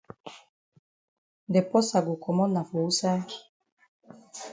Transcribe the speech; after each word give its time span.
De 1.53 1.61
porsa 1.69 1.97
go 2.05 2.13
komot 2.23 2.51
na 2.53 2.61
for 2.69 2.81
wusaid? 2.85 3.27